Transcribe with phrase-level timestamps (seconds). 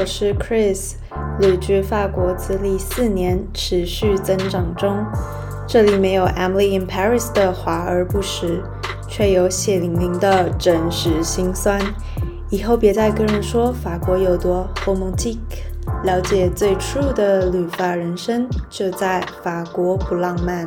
[0.00, 0.94] 我是 Chris，
[1.40, 5.04] 旅居法国资历四年，持续增长中。
[5.68, 8.62] 这里没有 Emily in Paris 的华而不实，
[9.06, 11.78] 却有血淋淋的真实心酸。
[12.48, 15.36] 以后别再跟人说法国有多 romantic，
[16.02, 20.66] 了解最 true 的旅法人生，就在法国不浪漫。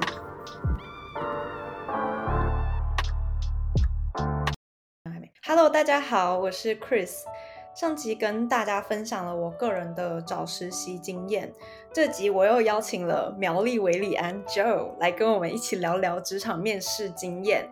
[5.44, 7.10] Hello，大家好，我是 Chris。
[7.76, 11.52] 上集跟大家分享了我个人的找实习经验，
[11.92, 17.68] 这集我又邀请了苗栗维里安 Joe 来跟我们一起聊聊职场面试经验。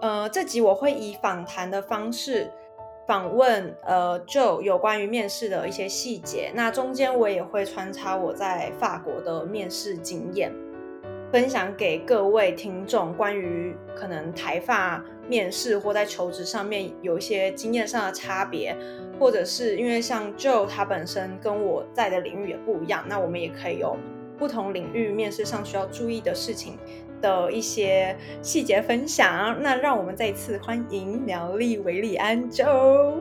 [0.00, 2.50] 呃，这集我会以访谈的方式
[3.06, 10.52] 访问呃 Joe 有关于面试的一些细节，那中间我也会穿插我在法国的面试经验。
[11.32, 18.76] 分享给各位听众关于可能台发面试或在求职上面有一些经验上的差别，
[19.16, 23.96] 或者是因为像 Joe 他本身跟我在的领域也不一样，那我们也可以有
[24.36, 26.76] 不同领域面试上需要注意的事情
[27.22, 29.56] 的一些细节分享。
[29.62, 33.20] 那让我们再一次欢迎苗栗维里安 Joe。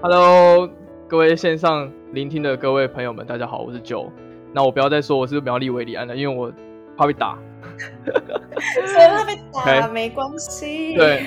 [0.00, 0.70] Hello，
[1.06, 4.08] 各位线上聆听的各位朋友们，大家好，我是 Joe。
[4.54, 6.52] 那我不要再说我是苗栗维里安了，因为我
[6.96, 7.36] 怕被打。
[8.86, 10.94] 所以怕被打 没关系。
[10.94, 11.26] 对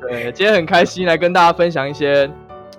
[0.00, 2.28] 对，今天很开心来跟大家分享一些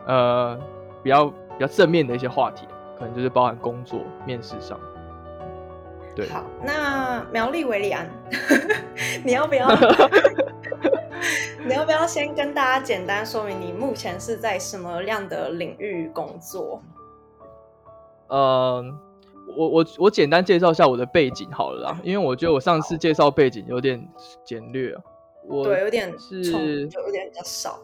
[0.06, 0.60] 呃
[1.02, 2.68] 比较比较正面的一些话题，
[3.00, 4.78] 可能就是包含工作面试上。
[6.14, 8.10] 对，好，那苗栗维里安，
[9.24, 9.70] 你要不要？
[11.66, 16.82] 你要不要先跟大家简单说明你目前是在什么样的领域工作？
[18.28, 19.07] 嗯。
[19.56, 24.06] 我我我简单介绍一下我的背景好了啦，因为我觉得我上次介绍背景有点
[24.44, 24.96] 简略，
[25.48, 27.80] 我对有点是有点比较少。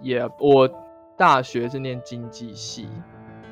[0.00, 0.68] 也我
[1.16, 2.88] 大学是念经济系，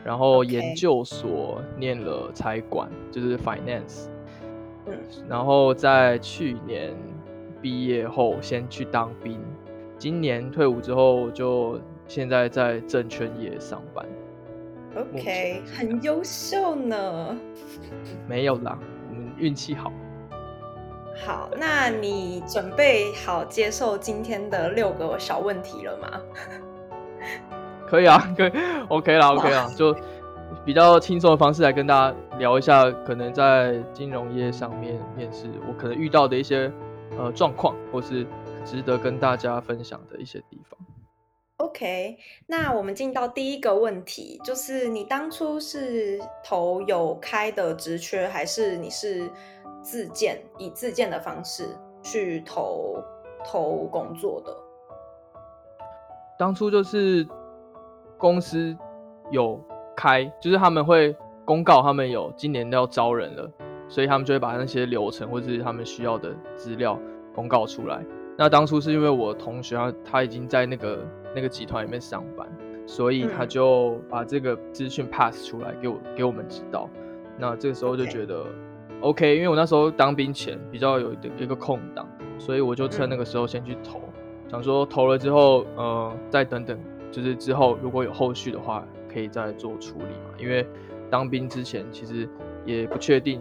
[0.02, 4.06] 然后研究所念了财管，就是 finance。
[4.86, 4.94] 嗯，
[5.28, 6.94] 然后在去年
[7.60, 9.38] 毕业后先去当兵，
[9.98, 14.06] 今年退伍之后就现在在证券业上班。
[14.98, 17.36] OK，很优秀呢。
[18.28, 18.78] 没有啦，
[19.10, 19.92] 我们运气好。
[21.24, 26.20] 好，那你准备好接受今天的六个小问题了吗？
[27.86, 28.52] 可以啊， 可以
[28.88, 29.94] ，OK 啦，OK 啦，就
[30.64, 36.70] 比较轻松的方式来跟大家聊一下，可能在金融业上面面试，我可能遇到的一些
[37.18, 38.26] 呃状况，或是
[38.64, 40.78] 值得跟大家分享的一些地方。
[41.58, 49.28] OK，那我们进到第一个问题，就是你当初是投有开的职缺，还是你是
[49.82, 51.64] 自荐以自荐的方式
[52.00, 53.02] 去投
[53.44, 54.56] 投工作的？
[56.38, 57.26] 当初就是
[58.16, 58.76] 公司
[59.32, 59.60] 有
[59.96, 61.14] 开，就是他们会
[61.44, 63.50] 公告他们有今年要招人了，
[63.88, 66.96] 所以他们就会把那些流程或者是他们需要的资料
[67.34, 68.00] 公告出来。
[68.36, 72.48] 那当初是因为我同学他他已经在那个那个集团里面上班，
[72.86, 76.88] 所以他就把这个资讯 pass 出来给我给我们知道。
[77.38, 78.46] 那这个时候就觉得
[79.00, 84.00] OK，因为我那时候当兵前比较有一个空档，所以我就趁那个时候先去投，
[84.50, 86.78] 想说投了之后，呃，再等等，
[87.10, 90.34] 就是之后如果有后续的话，可以再做处理嘛。
[90.38, 90.66] 因为
[91.10, 92.28] 当兵之前其实
[92.64, 93.40] 也不确定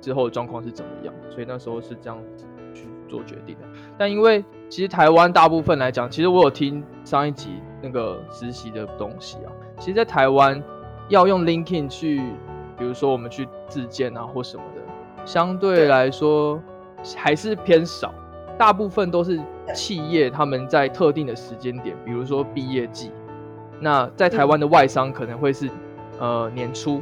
[0.00, 2.86] 之后的状况是怎么样，所以那时候是这样子去。
[3.08, 3.64] 做决定的，
[3.96, 10.62] 但因为其实台湾大部分来讲，其实我有听上一集那个实习的东西啊，其实，在台湾
[11.08, 12.18] 要用 LinkedIn 去，
[12.76, 14.80] 比如说我们去自荐啊或什么的，
[15.24, 16.60] 相对来说
[17.16, 18.12] 还是偏少，
[18.58, 19.40] 大部分都是
[19.74, 23.12] 企业他们在特定的时间点，比如说毕业季，
[23.80, 25.70] 那在台湾的外商可能会是
[26.18, 27.00] 呃年初。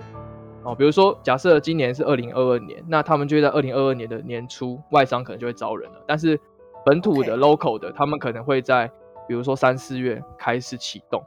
[0.64, 6.02] 哦，比如说，假设今年是二零二二年，那他们就会在二零二二年的年初，外商可能就会招人了。
[6.06, 6.40] 但是
[6.84, 8.90] 本土的 local 的，他们可能会在
[9.26, 11.22] 比如说三四月开始启动。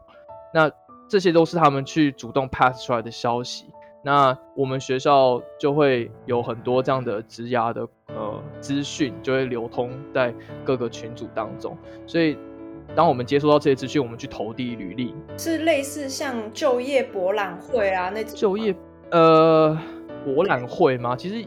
[0.54, 0.72] 那
[1.08, 3.66] 这些都是他们去主动 pass 出来的消息。
[4.04, 10.34] 那我们学校就会有很多这样的职涯的呃资讯，就会流通在
[10.64, 11.78] 各个群组当中。
[12.06, 12.38] 所以
[12.96, 18.74] 当我们接收到这些资讯，我们去投递履历，是类似像就业博览会啊那种就业。
[19.12, 19.78] 呃，
[20.24, 21.16] 博览会吗？
[21.16, 21.46] 其实，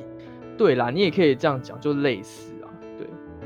[0.58, 2.49] 对啦，你也可以这样讲，就类似。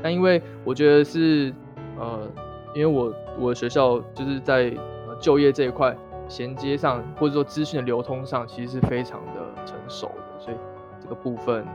[0.05, 1.51] 但因为我觉得是，
[1.99, 2.29] 呃，
[2.75, 4.71] 因为我我的学校就是在
[5.19, 5.97] 就业这一块
[6.27, 10.57] 衔接上，或者说资讯的流通上，其实是非常的成熟的，所以
[11.01, 11.65] 这个部分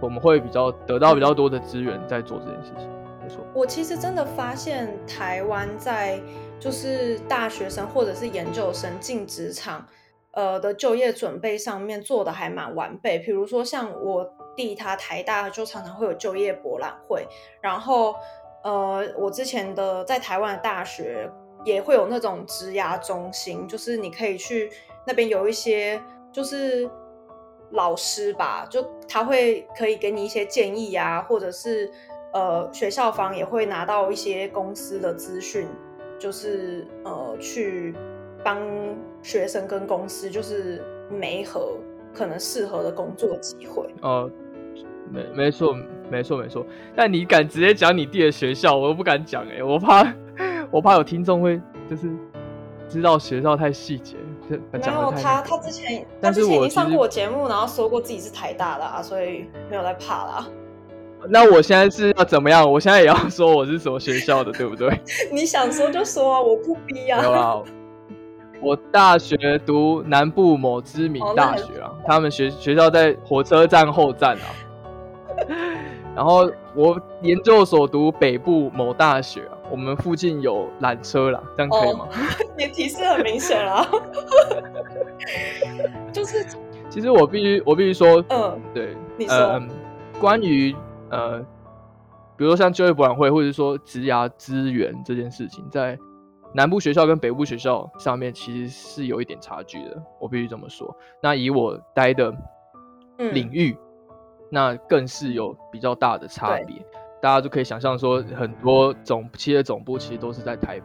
[0.00, 2.88] 我们会比较得到比较多的资源在做这件事情。
[3.22, 6.18] 没错，我其实真的发现台湾在。
[6.60, 9.86] 就是大学生或者是研究生进职场，
[10.30, 13.18] 呃的就业准备上面做的还蛮完备。
[13.18, 17.26] 比如说像我弟他台大就常常会有就业博览会，
[17.60, 18.14] 然后
[18.62, 21.30] 呃我之前的在台湾的大学
[21.64, 24.70] 也会有那种职涯中心，就是你可以去
[25.06, 26.00] 那边有一些
[26.32, 26.88] 就是
[27.70, 31.90] 老师吧，就他会可以给你一些建议啊，或者是
[32.32, 35.66] 呃学校方也会拿到一些公司的资讯。
[36.16, 37.92] 就是呃，去
[38.44, 38.56] 帮
[39.20, 41.76] 学生跟公司就是媒合
[42.14, 43.92] 可能适合的工作机会。
[44.00, 44.30] 哦，
[45.10, 45.76] 没没错，
[46.10, 46.66] 没错没错。
[46.96, 50.06] 但你敢直接讲你弟的学校，我都不敢讲哎，我怕
[50.70, 52.10] 我怕有听众会就是
[52.88, 54.16] 知道学校太细节。
[54.48, 60.46] 没有他，他之前他之前已经上过我节目，然后说过自己是台大的啊，所以没有在怕啦。
[61.26, 62.70] 那我现在是要怎么样？
[62.70, 64.90] 我现在也要说我是什么学校的，对不对？
[65.32, 67.22] 你想说就说啊，我不逼啊。
[67.22, 67.62] 有啊，
[68.60, 74.52] 我大学读南部某知名大学啊，他们学学校在火车站后站啊。
[76.14, 82.08] 然后我研究所读北部某大学啊，我们附近有缆车啦，这样可以吗？
[82.56, 83.86] 你提示很明显啊。
[86.12, 86.46] 就是，
[86.88, 89.62] 其实我必须我必须说，嗯，对，你说
[90.20, 90.74] 关于。
[91.10, 91.38] 呃，
[92.36, 95.96] 比如说像就业博览会，或者说职涯资源这件事情，在
[96.52, 100.92] 南部学校跟北部学校上面其实是有一点差距的，我必须这么说。
[101.22, 102.34] 那以我待的
[103.18, 103.76] 领域，
[104.54, 106.80] 那更是有比较大的差别。
[107.20, 110.78] 大家就可以想象说，很多总企业总部其实都是在台，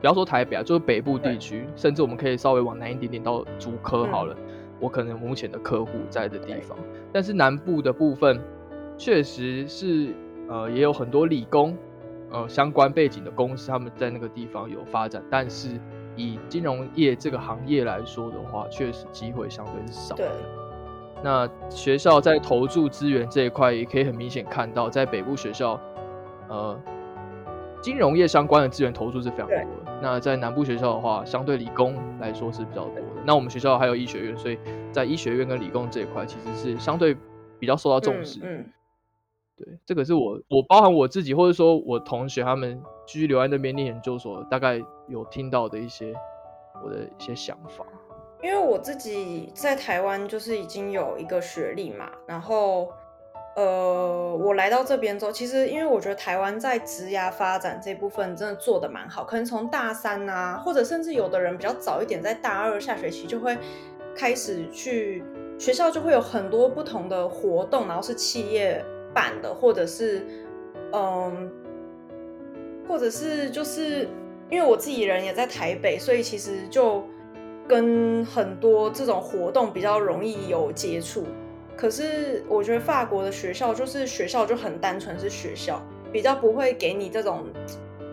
[0.00, 4.36] 不要说台北啊，就是北部地区，甚至我们可以稍微往南一点点到竹科好了。
[4.78, 6.78] 我可能目前的客户在的地方，
[7.12, 8.40] 但是南部的部分。
[8.98, 10.14] 确实是，
[10.48, 11.76] 呃，也有很多理工，
[12.30, 15.22] 呃，相关背景的公司，他们在那个地方有发展。
[15.30, 15.78] 但是
[16.16, 20.30] 以金融业这个行业来说的话，确实机会相对是少的。
[21.26, 25.76] 那学校在投注资源这一块，也可以很明显看到，在北部学校，
[26.48, 26.80] 呃，
[27.82, 29.98] 金融业相关的资源投注是非常多的。
[30.00, 33.22] 那在南部学校的话，相对理工来说是比较多的。
[33.24, 34.56] 那我们学校还有医学院，所以
[34.92, 37.16] 在医学院跟理工这一块，其实是相对
[37.58, 38.38] 比较受到重视。
[38.44, 38.64] 嗯。
[39.56, 46.14] 对，这个是我我包含我自己，或者说我同学他们继续留在那边念研究所，大概有听到的一些
[46.84, 47.84] 我的一些想法。
[48.42, 52.92] 因为我自己在台湾就是已经有一个学历嘛，然后
[53.56, 63.56] 呃，我来到这边之后，其实因为我觉得台湾在职涯发展这部分真的做的蛮好，可能从大三啊，或者甚至有的人比较早一点，在大二下学期就会
[64.16, 65.24] 开始去
[65.58, 68.84] 学校，就会有很多不同的活动，然后是企业。
[69.14, 70.26] 办的，或者是，
[70.92, 71.50] 嗯，
[72.86, 74.06] 或者是就是
[74.50, 77.02] 因为我自己人也在台北，所以其实就
[77.68, 81.24] 跟很多这种活动比较容易有接触。
[81.76, 87.44] 可是我觉得法国的学校就是学校就很单纯是学校，比较不会给你这种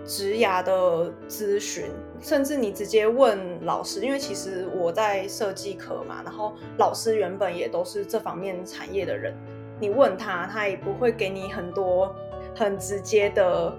[0.05, 1.85] 职涯的咨询，
[2.19, 9.33] 甚至你直接问老师，因为其实我在设计科嘛，然后老师原本也都是这方面产业的人。
[9.79, 12.13] 你问他，他也不会给你很多
[12.53, 13.73] 很直接的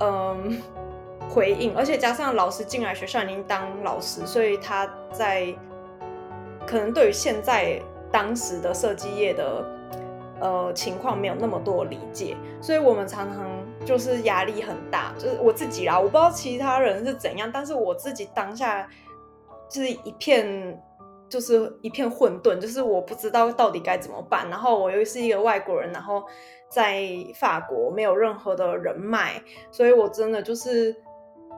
[0.00, 0.58] 嗯
[1.28, 5.54] 回应，而且加上老师进来学校已经当老师，所以他在
[6.66, 9.64] 可能对于现在当时的设计业的
[10.40, 13.50] 呃情况没有那么多理解，所以我们常常
[13.84, 18.88] 就是压力很大，就是我自己啦，我不知道其他人是怎样，但是我自己当下
[19.68, 20.80] 就是一片。
[21.28, 24.46] 就是一片混沌，就是我不知道到底该怎么办。
[24.50, 26.22] 然后我又是一个外国人，然后
[26.68, 30.94] 在法国没有任何的人脉，所以我真的就是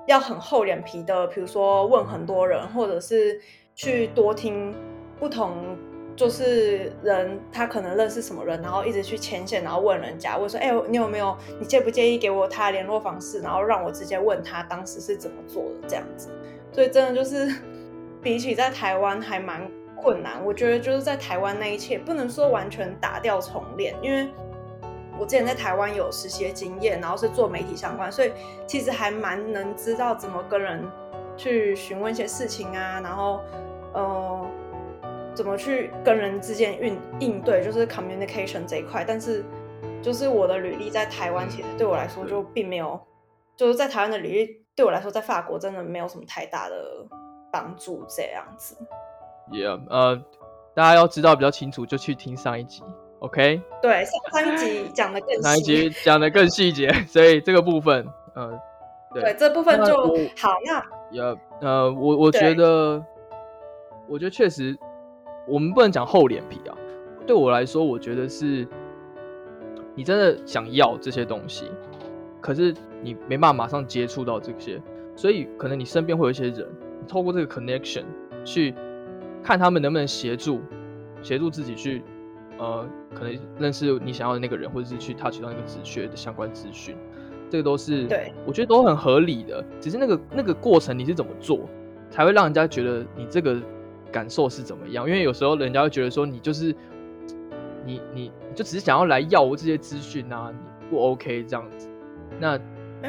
[0.06, 3.40] 要很厚脸皮的，比如说问很多人，或者是
[3.74, 4.74] 去多听
[5.18, 5.76] 不同
[6.16, 11.36] 就是人他可能认识什么人，然后一直去牵线，然后问人家，问说：“哎，你有没有？
[11.58, 13.40] 你介不介意给我他联络方式？
[13.40, 16.30] 然后让我直接问他当时是怎么做的这样子。”
[16.72, 17.54] 所以真的就是。
[18.24, 24.26] 比起在台湾还蛮困难，我觉得就是在台湾那一切不能说完全打掉重练，因为
[25.18, 28.32] 我之前在台湾有实习经验，然后是做媒体相关，所以
[28.66, 30.84] 其实还蛮能知道怎么跟人
[31.36, 33.40] 去询问一些事情啊，然后
[33.92, 34.46] 呃
[35.34, 39.04] 怎么去跟人之间应应对，就是 communication 这一块。
[39.06, 39.44] 但是
[40.02, 43.00] 就是我的履历在台湾其实对我来说就并没有，
[43.56, 46.74] 就是在台湾的履历对我来说在法国真的没有什么太大的。
[47.54, 48.76] 帮助这样子
[49.52, 50.16] ，Yeah，呃，
[50.74, 52.82] 大家要知道比较清楚，就去听上一集
[53.24, 53.60] ，OK？
[53.80, 58.58] 对，上一集讲的更上一集讲的更细节，所以这个部分，呃，
[59.12, 59.96] 对，这部分就
[60.38, 60.52] 好。
[60.64, 63.04] 那呃呃，我我觉得，
[64.06, 64.76] 我觉得确实，
[65.46, 66.76] 我们不能讲厚脸皮啊。
[67.26, 68.66] 对我来说，我觉得是，
[69.94, 71.70] 你真的想要这些东西，
[72.40, 74.78] 可是你没办法马上接触到这些，
[75.16, 76.66] 所以可能你身边会有一些人，
[77.08, 78.04] 透过这个 connection
[78.44, 78.74] 去
[79.42, 80.60] 看他们能不能协助，
[81.22, 82.02] 协助自己去，
[82.58, 86.96] 呃，可能认识你想要的那个人，或者是去 touch 到那个职缺的相关资讯。
[87.50, 89.64] 这个都是对，我觉得都很合理的。
[89.80, 91.60] 只是那个那个过程你是怎么做，
[92.10, 93.60] 才会让人家觉得你这个
[94.10, 95.06] 感受是怎么样？
[95.06, 96.74] 因为有时候人家会觉得说你就是
[97.84, 101.88] 你你你就只是想要来要这些资讯啊，你不 OK 这样子。
[102.40, 102.58] 那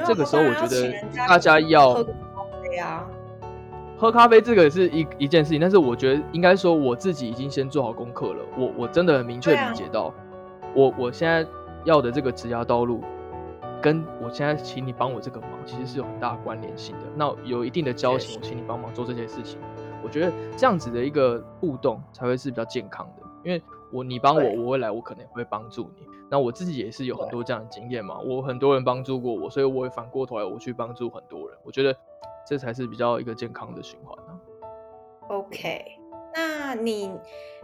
[0.05, 0.93] 这个时候我觉得
[1.27, 2.11] 大家要喝咖
[2.61, 3.07] 啡啊，
[3.97, 8.45] 喝咖啡这个是一一件事情，但是我觉得应该说我自己已经先做好功课了。
[8.57, 10.13] 我我真的很明确理解到，
[10.75, 11.45] 我我现在
[11.83, 13.01] 要的这个职涯道路。
[13.81, 17.01] 跟我现在请你帮我这个忙，其实是有很大关联性的。
[17.15, 19.59] 那有一定的交情，我请你帮忙做这些事情，
[20.03, 23.23] 我觉得这样子的一个互动才会是比较健康的。
[23.43, 23.61] 因为
[23.91, 26.07] 我你帮我，我未来我可能会帮助你。
[26.31, 31.55] 那我自己也是有很多这样的经验嘛，我很多人帮助过我，所以我会反过头来我去帮助很多人。
[31.63, 31.95] 我觉得
[32.47, 34.31] 这才是比较一个健康的循环啊。
[35.29, 35.83] OK，
[36.33, 37.11] 那你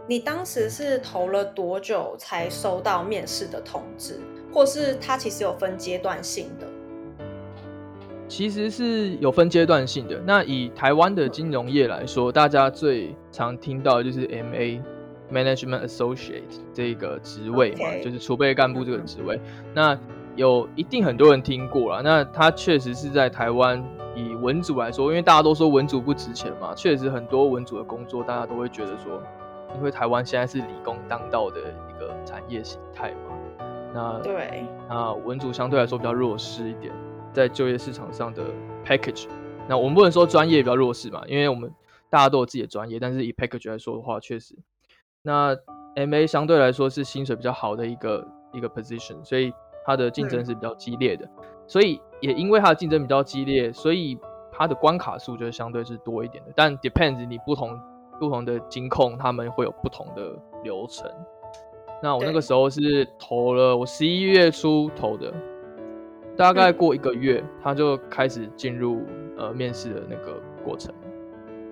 [0.08, 4.20] 你当时是投了多久才收到面试的通知？
[4.52, 6.66] 或是它其实有分阶段性的，
[8.28, 10.20] 其实是有分阶段性的。
[10.26, 14.82] 那以台湾的金融业来说，大家最常听到的就是 M A
[15.32, 16.42] Management Associate
[16.74, 19.40] 这个职位嘛，就是储备干部这个职位。
[19.72, 19.98] 那
[20.36, 22.02] 有一定很多人听过了。
[22.02, 23.82] 那它确实是在台湾
[24.14, 29.22] 以文组来说，因为大家都说文组不值钱嘛，确实很多文组的工作，大家都会觉得说，
[29.76, 33.66] 因为台湾现在是理工当道的一个产业形态嘛。
[33.94, 36.92] 那对，那文组相对来说比较弱势一点，
[37.32, 38.44] 在就业市场上的
[38.86, 39.26] package，
[39.68, 41.70] 那我们不能说专业比较弱势嘛，因为我们
[42.08, 44.54] 大家都有自己的专业，但是以 package 来说的话，确实，
[45.20, 45.54] 那
[45.94, 49.52] MA 相对来说是薪水比较好的一个一个 position，所以
[49.84, 51.28] 它的竞争是比较激烈的，
[51.66, 54.18] 所以也因为它的竞争比较激烈，所以
[54.50, 57.78] 它的关卡数就相对是多一点的，但 depends 你不同
[58.20, 61.10] 不同的金控，他们会有不同的流程。
[62.02, 65.32] 那我那个时候是投了，我十一月初投的，
[66.36, 69.02] 大概过一个月，他就开始进入
[69.38, 70.92] 呃面试的那个过程，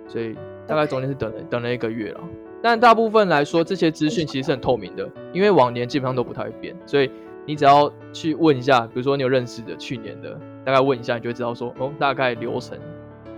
[0.07, 0.37] 所以
[0.67, 2.21] 大概中间是等了等了一个月了。
[2.63, 7.11] 但大部分来说，这些资讯其实是很透明的，因为往年基本上都不太会变，所以
[7.51, 12.79] 你只要去问一下，比如说你有认识的去年的，大概问一下，你就会知道说哦，大概流程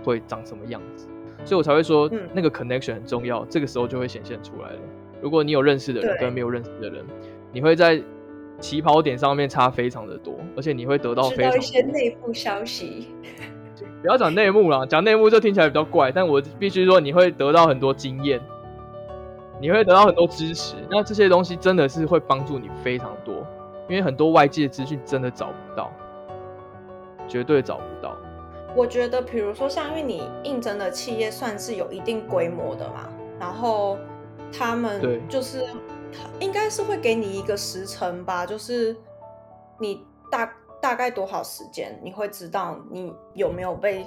[0.05, 1.07] 会长什么样子。
[1.43, 4.79] 所以我才会说那个 connection 很重要，这个时候就会显现出来了。
[5.19, 7.03] 如果你有认识的人跟没有认识的人，
[7.51, 7.99] 你会在
[8.59, 13.07] 起跑点上面差非常的多，而且你会得到非常一些内部消息。
[14.03, 18.39] 不要讲内幕啦，讲内幕就听起来比较怪，但我必须说你会得到很多经验，
[19.59, 20.75] 你会得到很多支持。
[20.91, 23.45] 那这些东西真的是会帮助你非常多，
[23.87, 25.91] 因为很多外界资讯真的找不到，
[27.27, 28.15] 绝对找不到。
[28.75, 33.09] 我觉得，比如说像因为你应征的企业算是有一定规模的嘛，
[33.39, 33.97] 然后。
[34.55, 35.65] 他们就是
[36.39, 38.95] 应该是会给你一个时辰吧，就是
[39.79, 44.05] 你大大概多少时间，你会知道你有没有被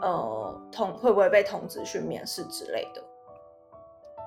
[0.00, 3.02] 呃通会不会被通知去面试之类的。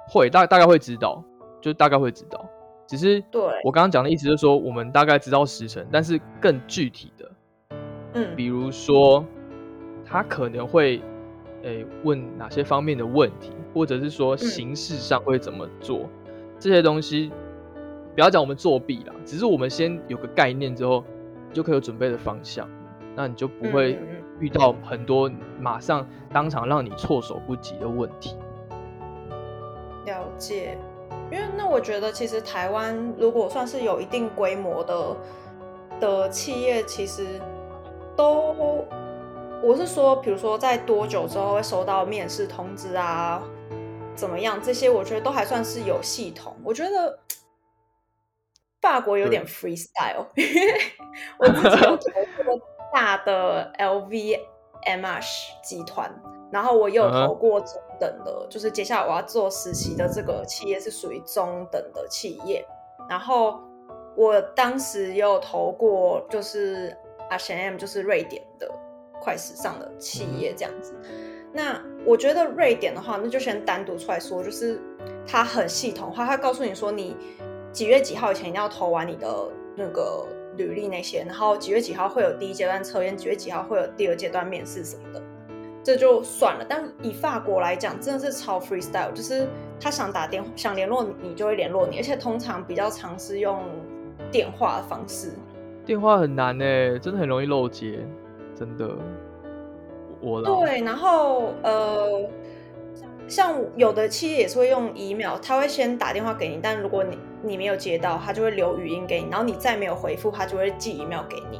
[0.07, 1.23] 会大大概会知道，
[1.59, 2.45] 就大概会知道。
[2.87, 7.31] 只是对我刚刚讲的意思就是说，我们大概知道时辰，但是更具体的，
[8.13, 9.25] 嗯，比如说
[10.05, 11.01] 他可能会
[11.63, 13.51] 诶问哪些方面的问题。
[13.75, 16.09] 或者是说形式上会怎么做
[16.57, 17.29] 这些东西，
[18.15, 21.03] 不要讲我们作弊啦，只是我们先有个概念之后，
[21.51, 22.69] 就可以有准备的方向，
[23.17, 23.99] 那你就不会
[24.39, 28.37] 遇到很多马上当场让你措手不及的问题。
[30.05, 30.77] 了解，
[31.31, 35.17] 因为那我觉得其实台湾如果算是有一定规模的
[35.99, 37.41] 的企业，其实
[38.15, 38.53] 都
[39.63, 43.41] 我是说，比如说在多久之后会收到面试通知啊？
[44.15, 44.61] 怎么样？
[44.61, 46.55] 这些我觉得都还算是有系统。
[46.63, 47.19] 我觉得
[48.81, 50.81] 法国有点 freestyle，因为
[51.39, 52.11] 我自己有投
[52.43, 52.61] 过
[52.93, 56.13] 大的 LVMH 集团，
[56.51, 62.65] 然后我有投过中等的，就是接下来我要做实习的这个企业是属于中等的企业。
[63.09, 63.59] 然后
[64.15, 66.95] 我当时也有投过，就是
[67.29, 68.71] H&M，就是瑞典的
[69.21, 70.93] 快时尚的企业这样子。
[71.53, 74.79] 那我觉得瑞典的话，那就先单独出来说，就是
[75.25, 77.15] 它很系统化，它告诉你说你
[77.71, 80.25] 几月几号以前一定要投完你的那个
[80.57, 85.21] 履历那些，然后几月几号会有第一阶段测验，几月几号会有第二阶段面试什么的。
[85.85, 86.65] 这就算了。
[86.67, 89.47] 但以法国来讲，真的是超 freestyle，就是
[89.79, 93.61] 他想打电想联络你，你就会联络你，而且通常比较尝试用
[94.31, 95.31] 电话的方式。
[95.85, 97.99] 电话很难呢，真的很容易漏接，
[98.55, 98.89] 真的。
[100.19, 102.27] 我对，然后呃。
[103.27, 111.59] 像有的企业也是会用 email，他会先打电话给你，但如果你你没有接到，他就会留语音给你，然后你再没有回复，他就会寄 email 给你。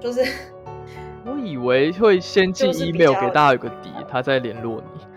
[0.00, 0.24] 就是，
[1.24, 5.06] 我以为会先寄 email 给大家有个底，他再联络你。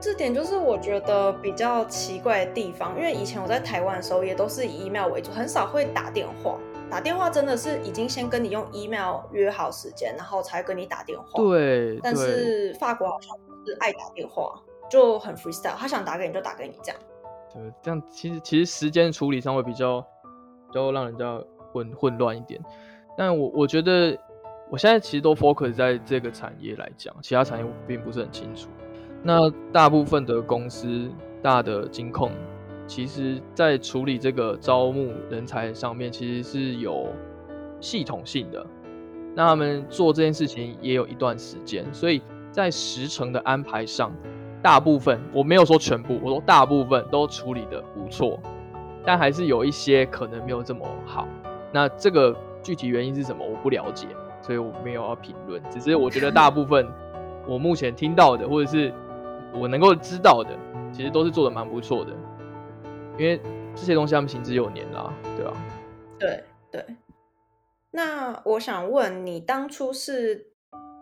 [0.00, 6.58] 这点就是我觉得比较奇怪的地方，因为以前我在台湾的时候也都是以 email 为主，很少会打电话。
[6.90, 11.26] 打电话真的是已经先跟你用 email 约好时间，然后才跟你打电话。
[11.36, 14.60] 对，但是法国好像是爱打电话，
[14.90, 17.00] 就很 freestyle，他想打给你就打给你这样。
[17.52, 20.04] 对，这样其实其实时间处理上会比较，
[20.72, 21.40] 就让人家
[21.72, 22.58] 混混乱一点。
[23.20, 24.16] 但我我觉得
[24.70, 28.70] 我现在其实都 focus 在这个产业来讲，其他产业我并不是很清楚。
[29.22, 31.10] 那大部分的公司
[31.42, 32.32] 大的金控。
[32.86, 37.08] 其实，在处理这个招募人才上面，其实是有
[37.78, 38.66] 系统性的。
[39.36, 44.10] 那他们做这件事情也有一段时间，所以在时程的安排上，
[44.62, 48.40] 大部分我没有说全部，我说大部分都处理的不错，
[49.04, 51.28] 但还是有一些可能没有这么好。
[51.70, 54.06] 那这个具体原因是什么，我不了解，
[54.42, 55.62] 所以我没有要评论。
[55.70, 56.86] 只是我觉得大部分
[57.46, 58.92] 我目前听到的，或者是
[59.54, 60.50] 我能够知道的，
[60.92, 62.12] 其实都是做的蛮不错的。
[63.18, 63.40] 因为
[63.74, 65.52] 这些东西他们行之有年啦，对吧？
[66.18, 66.84] 对对。
[67.90, 70.46] 那我想问你，当初是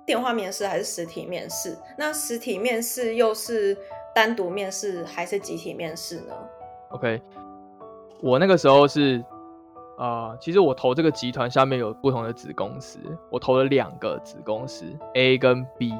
[0.06, 1.76] 电话面试还是实体面试？
[1.98, 3.76] 那实体面试又是
[4.14, 6.34] 单独面试还是集体面试呢
[6.90, 7.20] ？OK，
[8.22, 9.22] 我那个时候是
[9.99, 12.99] 啊，其实我投这个集团下面有不同的子公司，
[13.31, 15.93] 我投了两个子公司 A 跟 B，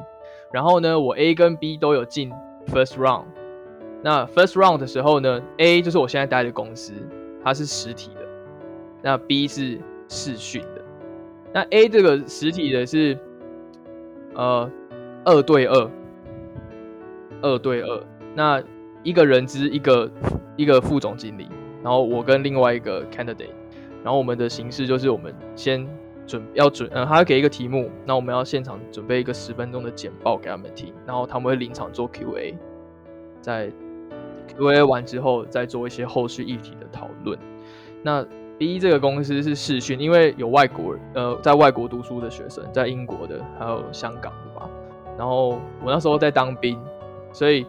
[0.53, 2.33] 然后呢，我 A 跟 B 都有进
[2.69, 3.25] First Round。
[4.01, 6.93] 那 first round 的时候呢，A 就是我现在待的公司，
[7.43, 8.21] 它是实体的，
[9.03, 10.81] 那 B 是视讯的。
[11.53, 13.19] 那 A 这个实体的是，
[14.35, 14.71] 呃，
[15.25, 15.91] 二对二，
[17.43, 18.01] 二对二。
[18.37, 18.63] 那
[19.03, 20.09] 一个人资，一个
[20.55, 21.49] 一个副总经理，
[21.83, 23.51] 然后我跟另外一个 candidate，
[24.05, 25.87] 然后我们的形式就是我们先
[26.27, 32.57] 准要准，呃，他要给一个题目，那我们要现场准备一个十分钟的简报给他们听，然后他们会临场做 Q&A，
[33.41, 33.71] 在。
[34.57, 37.39] Q&A 完之后，再做一些后续议题的讨论。
[38.03, 44.69] 那 B 这个公司是视讯，因为有外国，呃，在外国读书的学生，在英国的，还有香港的吧。
[45.19, 45.51] 然后
[45.85, 46.81] 我那时候在当兵，
[47.31, 47.67] 所以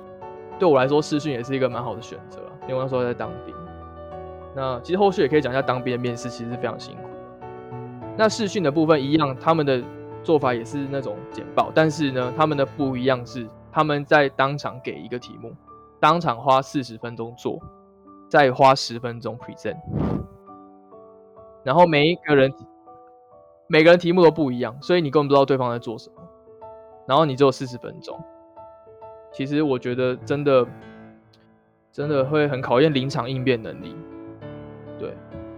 [0.57, 2.39] 对我来说视讯也是一个蛮好的选择。
[2.67, 3.53] 因为那时候在当兵。
[4.59, 7.09] 那其实后续也可以讲一下当兵的面试，其实是非常辛苦的。
[8.17, 9.81] 那视讯的部分一样，他们的
[10.21, 15.55] 做法也是那种简报，但是呢，他们的不一样是他们在当场给一个题目。
[15.97, 17.57] 当场花四十分钟做，
[18.27, 19.77] 再花十分钟 present，
[21.63, 22.53] 然后每一个人
[23.67, 26.15] 每个人题目都不一样，所以你根本不知道对方在做什么。
[27.07, 28.21] 然后你只有四十分钟，
[29.31, 30.67] 其实我觉得真的
[31.93, 33.95] 真的会很考验临场应变能力。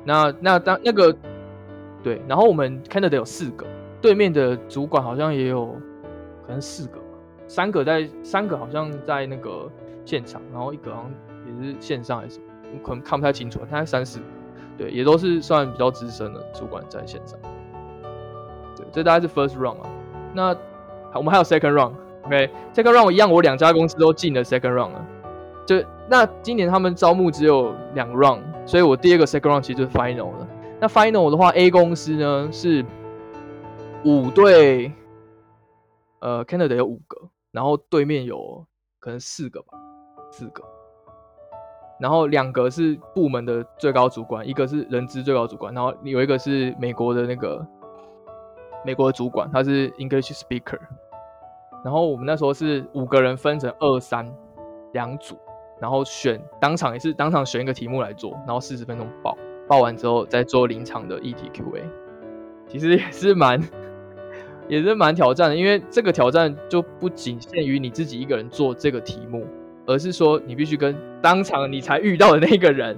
[0.03, 1.15] 那那当那个
[2.03, 3.65] 对，然后我们 Canada 有四个，
[4.01, 5.67] 对面的主管好像也有
[6.45, 6.99] 可能四个，
[7.47, 9.69] 三个在三个好像在那个。
[10.03, 11.11] 现场，然后一个好像
[11.45, 13.59] 也是线上还是什么，可能看不太清楚。
[13.59, 14.19] 大概三四，
[14.75, 17.37] 对，也都是算比较资深的主管在线上。
[18.75, 19.89] 对，这大概是 first round 啊。
[20.33, 20.55] 那
[21.13, 25.05] 我们还有 second round，OK？second round 一样，我两家公司都进了 second round 了。
[25.67, 30.47] 就那今年他们招募只有两 round，所以我第二个 second round 其实就是 final 了。
[30.79, 32.85] 那 final 的话，A 公司呢是
[34.05, 34.91] 五对，
[36.19, 38.65] 呃，Canada 有五个，然后对面有
[38.99, 39.77] 可能四个吧。
[40.33, 40.63] 四个，
[41.99, 47.67] 然后两个是部门的最高主管，一个是人资最高主管，然后有一个是美国的那个
[48.85, 50.79] 美国的主管，他是 English speaker。
[51.83, 54.25] 然后我们那时候是五个人分成二三
[54.93, 55.37] 两组，
[55.81, 61.83] 然后选当场也是当场选一个题目来做，然后四十分钟报，报完之后再做临场的议题 Q&A。
[62.67, 63.61] 其实也是蛮
[64.69, 69.45] 也是蛮挑战的，因为这个挑战就不仅限于你自己一个人做这个题目。
[69.87, 72.95] 而是说，你必须跟当场你才遇到的那个人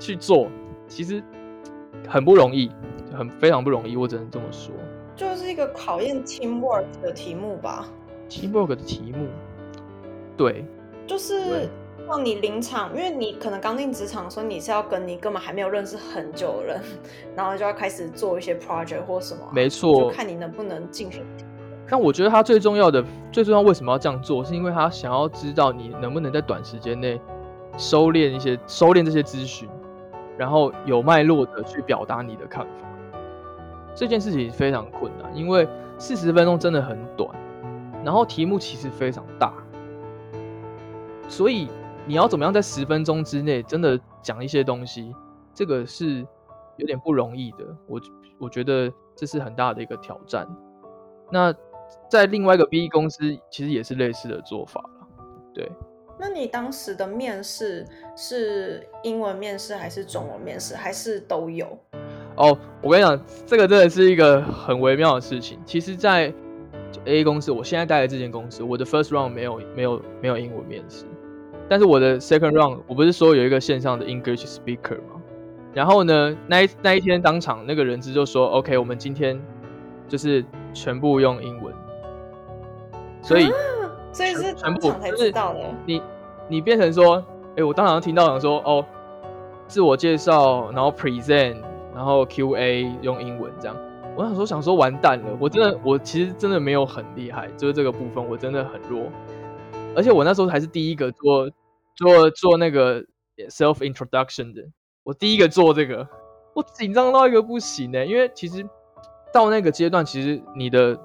[0.00, 0.50] 去做，
[0.88, 1.22] 其实
[2.08, 2.70] 很不容易，
[3.16, 4.74] 很非常不容易，我只能这么说。
[5.14, 7.88] 就是一个考验 teamwork 的题目吧。
[8.28, 9.28] teamwork 的题目，
[10.36, 10.64] 对，
[11.06, 11.68] 就是
[12.08, 16.80] 让你临场，因为你可能刚进职场的时候，你是要跟你根本还没有认识很久的人，
[17.34, 21.24] 然后就要开始做一些 project 或什么，没错，就看你能不能进行。
[21.88, 27.20] 但我觉得他最重要的、最重要为什么要这样做，是因为他想要知道你能不能在短时间内
[27.76, 29.68] 收敛一些、收敛这些资讯，
[30.38, 32.88] 然后有脉络的去表达你的看法。
[33.94, 37.28] 这件事情非常困难，因为四十分钟真的很短，
[38.02, 39.52] 然后题目其实非常大，
[41.28, 41.68] 所以
[42.06, 45.14] 你要怎么样在十分钟之内真的讲一些东西，
[45.54, 46.26] 这个是
[46.76, 47.58] 有点不容易的。
[47.86, 48.00] 我
[48.38, 50.46] 我觉得这是很大的一个挑战。
[51.30, 51.54] 那
[52.10, 55.06] 在另外一个 B 公司，其实也是类似的做法了。
[55.54, 55.70] 对，
[56.18, 57.86] 那你当时的面试
[58.16, 61.66] 是英文面试还是中文面试，还是都有？
[62.36, 65.60] 哦，我跟你讲，这个真的是一个很微妙的事情。
[65.64, 66.32] 其实，在
[67.04, 71.04] A 公司，我现在待的这间公司，我的 first round 没有没有没有英文面试，
[71.72, 75.22] 但是我的 second round，我不是说有一个线上的 English speaker 吗？
[75.72, 79.40] 然后呢，那一那一天当场那个人资就说，OK，我们今天
[80.06, 81.74] 就是全部用英文，
[83.22, 83.50] 所以
[84.12, 85.60] 所以是全部才知道的。
[85.86, 86.02] 你
[86.46, 87.24] 你变成说，
[87.56, 88.84] 哎，我当场听到想说，哦，
[89.66, 91.56] 自我介绍，然后 present，
[91.94, 93.74] 然后 Q&A 用英文这样。
[94.14, 99.04] 我想说想说完蛋了，我真的我其实真的没有很厉害，就是这个部分我真的很弱，
[99.96, 101.50] 而且我那时候还是第一个做
[101.96, 103.02] 做做那个
[103.48, 104.62] self introduction 的。
[105.04, 106.06] 我第一个做这个，
[106.54, 108.06] 我紧张到一个不行呢。
[108.06, 108.64] 因为其实
[109.32, 110.98] 到那个阶段，其实你的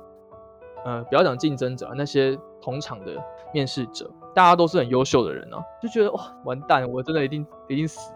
[0.85, 3.13] 呃，不要讲竞争者，那些同场的
[3.53, 8.13] 面试者，大家都是很优秀的人啊，就觉得哇，完蛋，我真的一定一定死。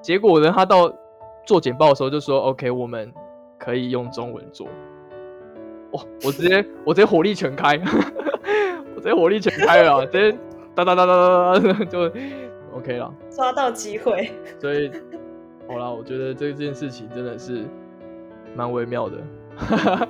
[0.00, 0.92] 结果呢，他到
[1.44, 3.12] 做简报的时候就说：“OK，我们
[3.58, 4.68] 可以用中文做。”
[5.92, 7.76] 哇，我直接我直接火力全开，
[8.94, 10.38] 我直接火力全开了，直接
[10.84, 12.12] 哒哒哒哒哒哒 就。
[12.74, 14.30] OK 了，抓到机会。
[14.60, 14.92] 所以，
[15.66, 17.64] 好了，我觉得这件事情真的是
[18.54, 19.16] 蛮微妙的。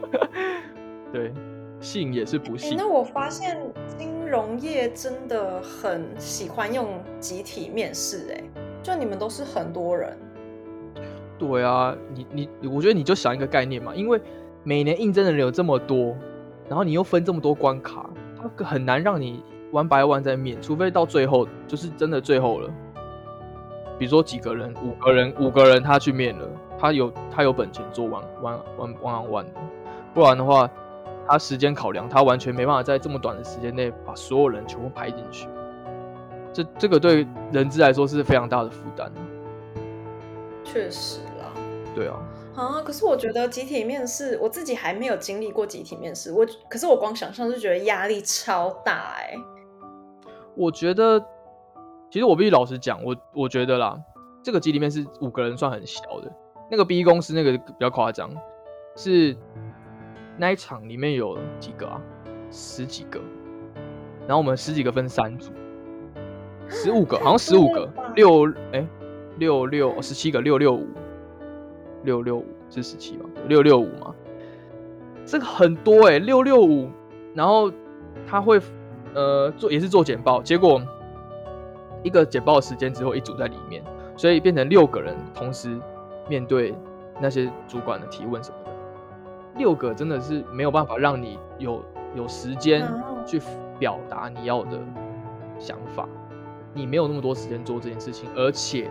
[1.12, 1.32] 对，
[1.78, 2.76] 信也是不信。
[2.76, 3.56] 那我发现
[3.96, 8.42] 金融业真的很喜欢用集体面试，哎，
[8.82, 10.18] 就你们都是很多人。
[11.38, 14.20] 对啊，你你，我觉得你就想一个概念嘛，因为
[14.64, 16.16] 每年应征的人有这么多，
[16.68, 19.44] 然后你又分这么多关卡，它很难让你。
[19.72, 22.70] 玩白玩在面，除非到最后就是真的最后了。
[23.98, 26.46] 比如说几个人，五个人，五个人他去面了，
[26.78, 29.52] 他有他有本钱做玩玩玩玩玩的，
[30.12, 30.68] 不然的话，
[31.26, 35.48] 他时间考量，他完全没办法在这么短的时间内把所有人全部排进去。
[36.52, 39.10] 这这个对人资来说是非常大的负担。
[40.62, 41.52] 确实啦。
[41.94, 42.16] 对啊。
[42.56, 42.82] 啊！
[42.82, 46.32] 可是我觉得集体面试，我自己还没有经历过集体面试。
[46.32, 49.36] 我可是我光想象就觉得压力超大哎。
[50.54, 51.20] 我觉得，
[52.10, 54.00] 其实我必须老实讲，我我觉得啦，
[54.42, 56.32] 这个集体面试五个人算很小的。
[56.70, 58.30] 那个 B 公司那个比较夸张，
[58.96, 59.36] 是
[60.38, 62.00] 那一场里面有几个啊？
[62.50, 63.20] 十几个。
[64.26, 65.52] 然后我们十几个分三组，
[66.68, 68.84] 十五个，好像十五个， 六哎
[69.38, 70.86] 六六十七个，六六五。
[72.06, 73.28] 六六五是十七吗？
[73.48, 74.14] 六六五嘛？
[75.26, 76.88] 这个很多哎，六六五，
[77.34, 77.70] 然后
[78.26, 78.60] 他会
[79.12, 80.80] 呃做也是做简报，结果
[82.04, 83.82] 一个简报时间只有一组在里面，
[84.16, 85.76] 所以变成六个人同时
[86.28, 86.72] 面对
[87.20, 88.70] 那些主管的提问什么的，
[89.58, 91.82] 六个真的是没有办法让你有
[92.14, 92.88] 有时间
[93.26, 93.40] 去
[93.80, 94.78] 表达你要的
[95.58, 96.08] 想法，
[96.72, 98.88] 你没有那么多时间做这件事情，而且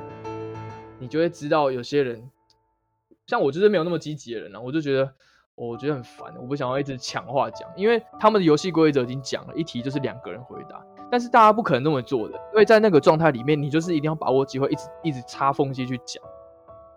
[0.99, 2.21] 你就会知道有些人。
[3.27, 5.09] 像我就是没有那么积极的人呢，我就觉得，
[5.55, 16.23] 我觉得很烦，我不想要一直抢话讲，因为他们的游戏规则已经讲了，一题就是两个人回答，但是大家不可能那么做的，因为在那个状态里面，你就是一定要把握机会，一直一直插缝隙去讲，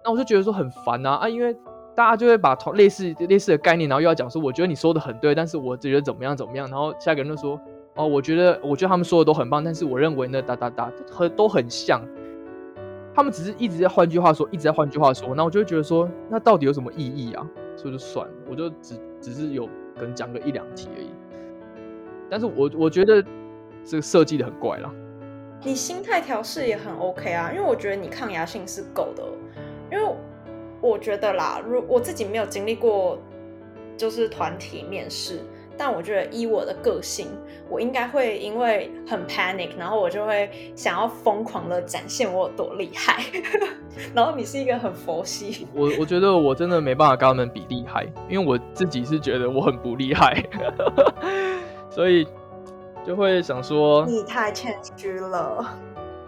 [0.05, 1.57] 那我就觉得说很烦啊啊，因为
[1.95, 7.59] 大家就会把同类似类似的概念，然后又要讲说，我觉得你说的很对，但是我觉得怎么样怎么样，然后下一个人就说，
[7.95, 12.03] 哦，我觉得我觉得他们说的都很棒，但是我认为呢哒哒哒和都很像。
[13.19, 17.45] 他们只是一直在换句话说，一直在换句话说，那我就会觉得说，那到底有什么意义啊？
[17.77, 21.11] 所以就算了，我就只只是有可能讲个一两题而已。
[22.31, 23.21] 但是我我觉得
[23.85, 24.95] 这个设计的很怪啦。
[25.65, 29.25] 你心态调试也很 OK 啊，因为我觉得你抗压性是够的。
[29.91, 30.15] 因为
[30.81, 33.19] 我觉得啦，如我自己没有经历过，
[33.97, 35.41] 就是团体面试。
[35.79, 37.29] 但我觉得，依我的个性，
[37.71, 43.23] 我应该会因为很 panic，然后我就会想要疯狂的展现我有多厉害。
[44.13, 50.45] 然后你是一个很佛系，我我觉得我真的没办法跟他们比厉害，因为我自己是觉得我很不厉害，
[51.89, 52.27] 所以
[53.07, 55.65] 就会想说你太谦虚了。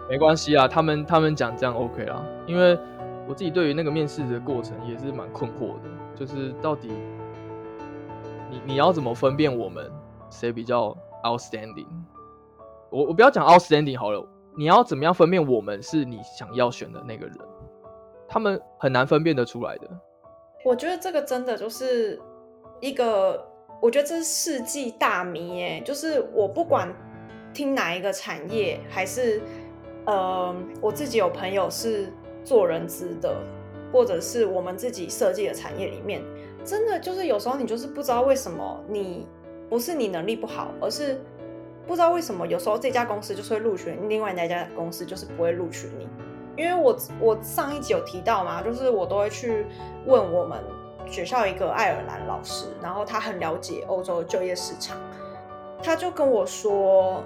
[0.09, 2.77] 没关系啊，他们他们讲这样 OK 啦，因为
[3.27, 6.89] 我自己对于那个面试的过程也是蛮困惑的，就是到底。
[8.51, 9.89] 你你要怎么分辨我们
[10.29, 11.87] 谁比较 outstanding？
[12.89, 17.37] 我我不要讲 outstanding 好了，你要怎么样分辨我们是你想要选的那个人？
[18.27, 19.87] 他们很难分辨得出来的。
[20.65, 22.19] 我觉得这个真的就是
[22.81, 23.41] 一个，
[23.81, 26.93] 我觉得这是世纪大谜哎，就是我不管
[27.53, 29.41] 听哪一个产业，还是
[30.05, 32.11] 呃，我自己有朋友是
[32.43, 33.33] 做人资的，
[33.93, 36.21] 或者是我们自己设计的产业里面，
[36.63, 39.27] 真的就是有时候你就是不知道为什么你
[39.69, 41.19] 不是你能力不好，而是
[41.87, 46.07] 不知道为什么有时候这家公司就是会录取，另外那家公司就是不会录取你。
[46.57, 49.65] 因为我我上一集有提到嘛，就是我都会去
[50.05, 50.59] 问我们
[51.07, 54.97] 学校一个爱尔兰老师，然后他很了解欧洲就业市场，
[55.81, 57.23] 他就跟我说，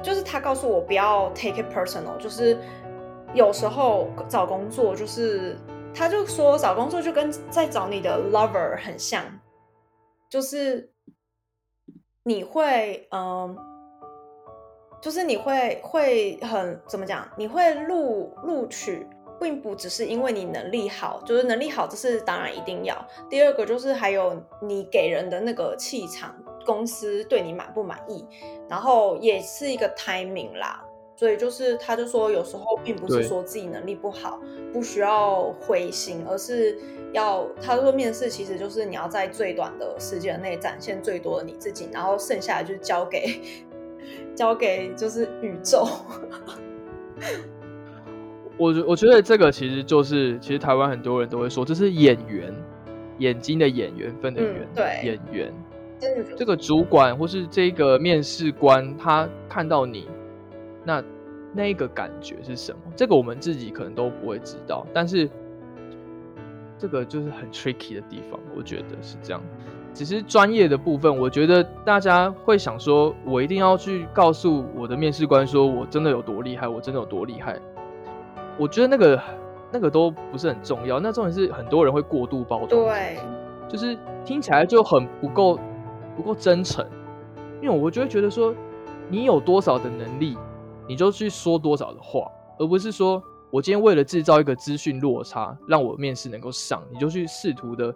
[0.00, 2.56] 就是他告诉我不要 take it personal，就是
[3.34, 5.56] 有时候找工作就是
[5.94, 9.24] 他就说找工作就跟在找你的 lover 很像，
[10.28, 10.92] 就是
[12.24, 13.56] 你会嗯。
[15.02, 17.26] 就是你会会很怎么讲？
[17.34, 19.06] 你会录录取，
[19.40, 22.94] 并不只是因为你能力好，就是能力好，这是当然一定要。
[23.30, 28.26] 第二个就是还有你给人的那个气场，公司对你满不满意，
[28.68, 30.84] 然后也是一个 timing 啦。
[31.20, 34.40] 所以就是他就说，有时候并不是说自己能力不好，
[34.72, 36.78] 不需要灰心，而是
[37.12, 43.38] 要他说面试其实就是你要在最短的时间内展现最多的你自己，然后剩下的就交给。
[44.34, 45.86] 交给就是宇宙。
[48.56, 52.50] 我我觉得这个其实就是，其实台湾很多人都会说，这是演员
[53.18, 55.52] 眼睛的演员分的缘，对演员。
[56.34, 60.08] 这个主管或是这个面试官，他看到你，
[60.90, 61.04] 那
[61.52, 62.80] 那个感觉是什么？
[62.96, 65.30] 这个我们自己可能都不会知道，但是
[66.76, 69.40] 这个就是很 tricky 的地方，我觉得是这样。
[69.94, 77.56] 只是专业的部分，我觉得大家会想说，我一定要去告诉我的面试官，说我真的有多厉害，我真的有多厉害。
[78.58, 79.22] 我觉得那个
[79.70, 83.18] 那个都不是很重要，那重点是很多人会过度包装，对，
[83.68, 85.56] 就是听起来就很不够
[86.16, 86.84] 不够真诚。
[87.62, 88.54] 因为我就会觉得说，
[89.08, 90.36] 你有多少的能力，
[90.90, 93.22] 你就去说多少的话，而不是说
[93.52, 97.94] 我今天为了制造一个资讯落差，让我面试能够上，你就去试图的。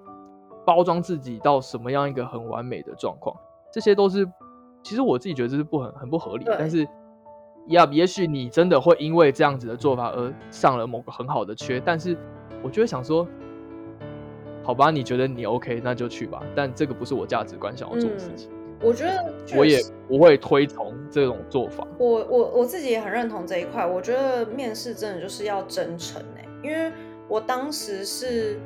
[0.67, 3.37] 包装自己到什么样一个很完美的状况，
[3.71, 4.27] 这些都是，
[4.83, 6.45] 其实我自己觉得这是不很很不合理。
[6.59, 6.89] 但是，
[7.67, 12.17] 呀，也许你真的会因为这样子的做法而上了某个很好的缺，但是
[12.63, 13.29] 我就会想说，
[14.63, 16.43] 好吧，你觉得你 OK，那就去吧。
[16.55, 18.51] 但这个不是我价值观想要做的事情。
[18.85, 21.87] 我觉得我也不会推崇这种做法。
[21.99, 23.87] 我我我自己也很认同这一块。
[23.87, 26.92] 我觉得面试真的就是要真诚哎，因为
[27.29, 28.61] 我当时是。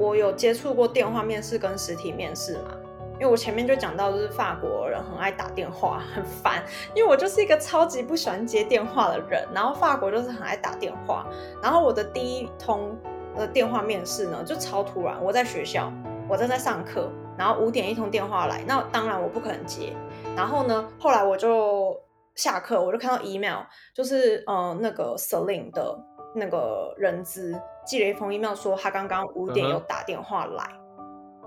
[0.00, 2.70] 我有接触过电话面试跟实体面试嘛？
[3.14, 6.62] 因为我前面就讲到，就是法国人很爱打电话，很烦。
[6.94, 11.26] 因为我就是一个超级不喜欢接电话的人，然后法国就是很爱打电话。
[11.60, 12.96] 然后我的第一通
[13.34, 15.20] 呃电话面试呢，就超突然。
[15.20, 15.92] 我在学校，
[16.28, 19.94] 我正在上课，然后五点一通电话来，那当然我不可能接。
[20.36, 21.96] 然后呢，后来我就
[22.34, 23.60] 下课，我就看到 email，
[23.94, 25.98] 就是呃那个 Celine 的
[26.34, 27.58] 那个人资。
[27.86, 30.62] 寄了一封 email 说他刚刚五点有打电话来，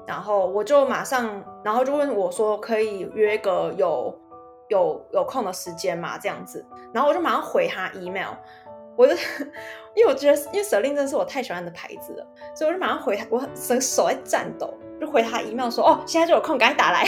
[0.08, 4.20] 然后我就马上，然后就问我说可以约个有
[4.70, 8.34] 有有空的时间嘛这样子，然后我就马上回他 email，
[8.98, 9.14] 我就
[9.94, 12.26] 因为我觉得因为舍令真是我太喜欢的牌子了，
[12.56, 17.04] 所以我就马上回他，我手手在颤抖，就回他 email 说哦现在就有空赶紧打来，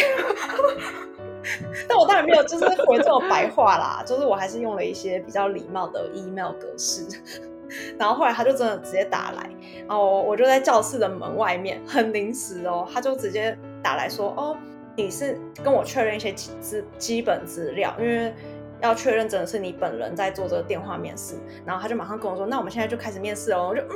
[1.88, 7.06] 但我当然没有就是回这种白话啦，就是我还是用了一些比较礼貌的 email 格式。
[7.98, 9.50] 然后后来他就真的直接打来，
[9.88, 14.56] 然后我就在教室的门外面，很临时哦，他就直接打来说：“哦，
[14.96, 18.32] 你是跟我确认一些资基本资料，因为
[18.80, 23.96] 要确认真的是你本人在做这个电话面试。”然后他就马上跟我说：“那我们现在就开始面试哦。”我就嗯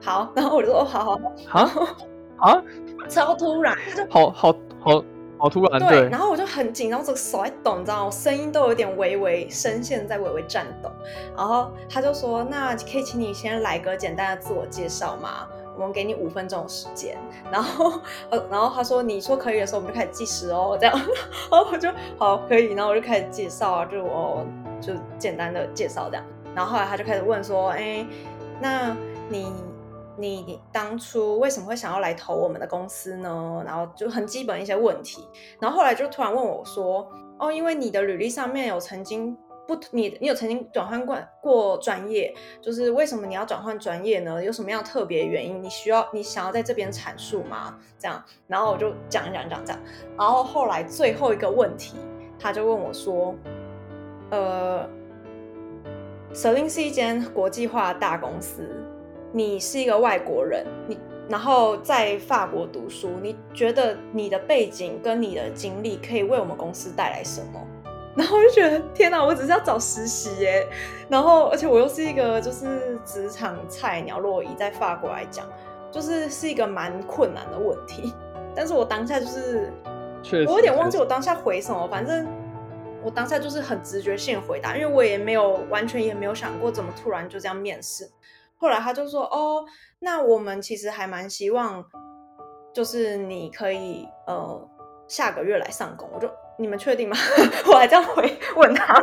[0.00, 1.18] 好， 然后我就说：“哦，好好
[1.66, 1.96] 好
[2.40, 2.62] 啊，
[3.08, 5.04] 超突然就，好好好。”
[5.42, 8.10] 好突然，对，然后我就很紧张，这个手在抖，你知道吗？
[8.10, 10.90] 声音都有点微微，声线在微微颤抖。
[11.34, 15.48] 然后他就说：“那可以请你先来个简单的自我介绍吗？
[15.78, 17.16] 我们给你五分钟的时间。”
[17.50, 17.90] 然后，
[18.28, 20.94] 呃，然后他说：“你说可以的时候，我们就开始计时哦。”这样，
[21.50, 24.44] 然后我就好可以，然后我就开始介绍啊，就我
[24.78, 26.24] 就简单的介绍这样。
[26.54, 28.06] 然后后来他就开始问说：“哎，
[28.60, 28.94] 那
[29.30, 29.50] 你？”
[30.20, 33.62] 你当初为什么会想要来投我们的公司呢？
[33.64, 35.26] 然后就很基本一些问题，
[35.58, 44.44] 然后后来就突然问我说：“哦，因为你的履历上面有曾经不，你你有曾经转换过过专业，就是为什么你要转换专业呢？
[44.44, 45.62] 有什么样特别原因？
[45.62, 47.78] 你需要你想要在这边阐述吗？
[47.98, 49.78] 这样，然后我就讲讲讲讲，
[50.18, 51.96] 然后后来最后一个问题，
[52.38, 53.34] 他就问我说，
[54.30, 54.88] 呃。
[56.32, 58.62] 舍令是一间国际化大公司，
[59.32, 67.60] 你是一个外国人，你然后在法国读书，你觉得你的背景跟你的经历可以为我们公司带来什么？
[68.16, 70.66] 然后我就觉得天哪，我只是要找实习耶，
[71.08, 75.46] 然后而且我又是一个就是职场菜鸟，若以在法国来讲，
[75.90, 78.12] 就是是一个蛮困难的问题。
[78.54, 79.72] 但是我当下就是，
[80.46, 82.26] 我有点忘记我当下回什么，反正。
[83.02, 88.06] 我当下就是很直觉性回答，因为我也没有完全也没有想过怎么突然就这样面试。
[88.60, 89.64] 后来他就说：“哦，
[89.98, 91.82] 那我们其实还蛮希望，
[92.74, 94.68] 就是你可以呃
[95.08, 97.16] 下个月来上工。”我就你们确定吗？
[97.66, 98.94] 我还这样回问他，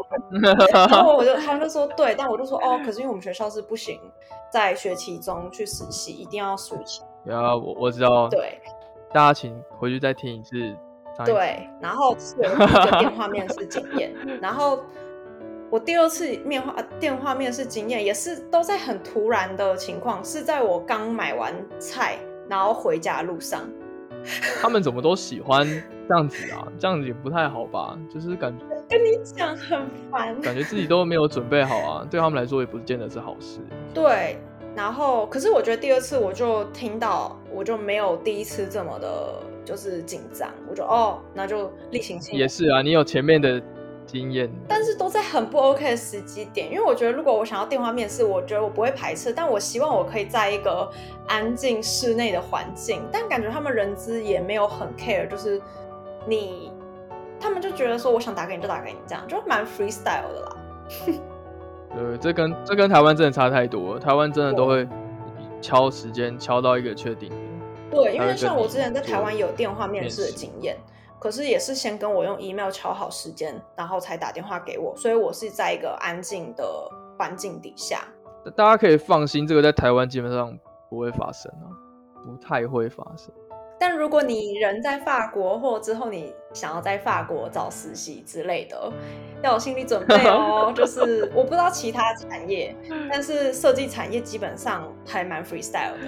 [0.72, 4.00] 然后我就他们就说对，但我就说哦，可是因为我们学校是不行
[4.52, 7.02] 在学期中去实习，一定要 switch。
[7.26, 8.62] 有我我知道，对，
[9.12, 10.54] 大家请回去再听一次。
[11.26, 14.80] 对，然后是第一个电话面试经验，然后
[15.70, 22.18] 我第二次面话电话面试经验也是都在很突然的情况，是在我刚买完菜
[22.50, 23.62] 然后回家路上。
[24.62, 25.66] 他们怎么都喜欢
[26.08, 26.68] 这样子啊？
[26.80, 27.98] 这样子也不太好吧？
[28.10, 33.60] 就是感觉跟你讲很烦，感觉自己都没有准备好啊，对他们来说也不见得是好事。
[33.94, 34.38] 对，
[34.76, 39.44] 然后可是我觉得第二次我就听到，我就没有第一次这么的。
[39.68, 42.40] 就是紧张，我就哦，那就例行性。
[42.40, 43.62] 也是啊，你有前面的
[44.08, 46.72] 经验，但是都在很不 OK 的时机点。
[46.72, 50.90] 因为我觉得，如果我想要电话面试，我觉得我不会排斥，但我希望我可以在一个
[51.28, 53.04] 安静室内的环境。
[53.12, 55.62] 但感觉他们人资也没有很 care，就是
[56.26, 56.72] 你，
[57.40, 60.58] 他们就觉得说，我想打给你就打给你，这样就蛮 freestyle 的啦。
[61.94, 64.00] 对，这跟这跟台湾真的差太多了。
[64.00, 64.88] 台湾真的都会
[65.62, 67.32] 敲时间，敲到一个确定。
[67.90, 70.78] 对，因为像我之前在台湾有电话面试的经验，
[71.20, 76.66] 可是也是先跟我用 email 敲好时间，然后才打电话给我，所以我是在一个安静的
[77.18, 78.02] 环境底下。
[78.56, 80.58] 大家可以放心，这个在台湾基本上
[80.90, 81.68] 不会发生啊，
[82.24, 83.34] 不太会发生。
[83.80, 88.92] 但如果你人在法国，或之后你想要在法国找实习之类的，
[89.44, 90.74] 要有心理准备哦。
[90.76, 92.76] 就是我不知道其他产业，
[93.12, 96.08] 但是设计产业基本上还蛮 freestyle 的。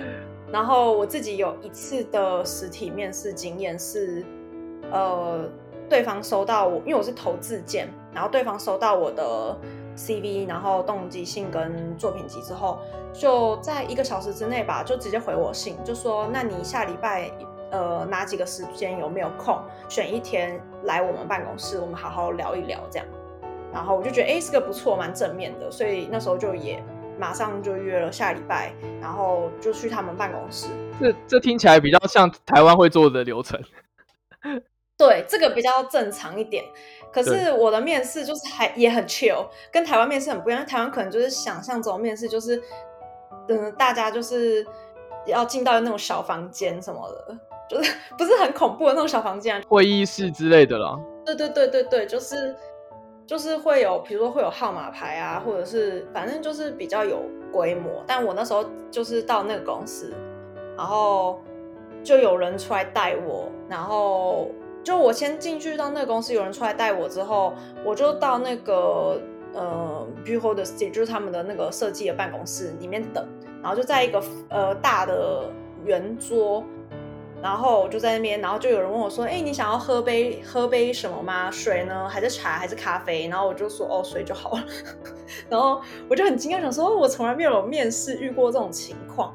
[0.51, 4.25] 然后我自己有一次的实体面试经验是，
[4.91, 5.49] 呃，
[5.89, 9.57] 对方收到我，因为我是投自荐，然后对方收到我的
[9.95, 12.79] CV，然后动机信跟作品集之后，
[13.13, 17.31] 就在一个小时之内吧，就直接回我信，就说那你下礼拜
[17.71, 23.07] 呃哪几个时间有没有空，选一天来我们办公室，我们好好聊一聊这样。
[23.73, 26.83] 然后我就觉得哎是个不错，蛮正面的，所以那时候就也。
[27.19, 28.71] 马上就约了下礼拜，
[29.01, 30.69] 然后就去他们办公室。
[31.01, 33.61] 这这听起来比较像台湾会做的流程。
[34.99, 36.63] 对，这个比较正常一点。
[37.11, 40.63] 可是我的面试就是还也很 chill，跟台湾面试很不一样。
[40.65, 42.61] 台湾可能就是想象中面试就是，
[43.47, 44.67] 嗯，大家就是
[45.25, 47.37] 要进到那种小房间什么的，
[47.69, 50.99] 就是 不是很恐怖的那种小房间，会议室之类的啦。
[51.25, 52.55] 对对对对对，就是。
[53.27, 58.03] 就是会有，比如说会有号码牌啊，或者是反正就是比较有规模。
[58.07, 60.11] 但我那时候就是到那个公司，
[60.75, 61.39] 然后
[62.03, 64.49] 就有人出来带我，然后
[64.89, 67.53] 就我先进去到那个公司，有人出来带我之后，
[67.85, 69.21] 我就到那个
[69.53, 73.23] 呃 b e h o l d State，就是他们的那个设计的办公室里面等，
[73.61, 75.47] 然后就在一个呃大的
[75.85, 76.63] 圆桌。
[77.39, 81.51] 然后我就在那边，然后就有人问我说：“哎，你想要喝杯喝杯什么吗？
[81.51, 82.09] 水呢？
[82.09, 82.57] 还是茶？
[82.57, 84.63] 还是咖啡？”然后我就说：“哦，水就好了。”
[85.47, 89.33] 然后我就很惊讶，想说：“我从来没有面试遇过这种情况。”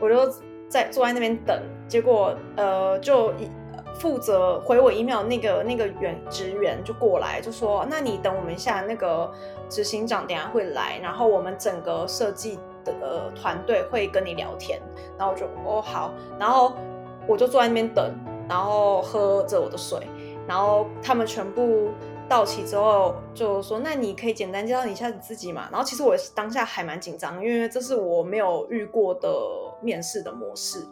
[0.00, 0.28] 我就
[0.66, 3.48] 在坐在那边等，结果呃，就一
[3.94, 9.32] 负责回我 email 那个那个员职员就过来，就说：“那你等我们一下，那个
[9.68, 14.80] 执行长等下会来，然后我们整个设计的团队会跟你聊天。”
[15.18, 16.72] 然后就：“哦，好。”然后。
[17.26, 18.14] 我就坐在那边等，
[18.46, 19.98] 然后喝着我的水，
[20.46, 21.88] 然后他们全部
[22.28, 29.30] 到齐之后，就说：“那你可以简单介绍一下你自己嘛？”然后其实我当下还蛮紧张，因为这是我没有遇过的
[29.80, 30.86] 面试的模式。